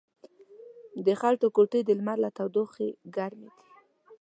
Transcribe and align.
د 1.05 1.07
خټو 1.19 1.47
کوټې 1.55 1.81
د 1.85 1.89
لمر 1.99 2.17
له 2.23 2.29
تودوخې 2.37 2.89
ګرمې 3.15 3.47
دي. 3.55 3.61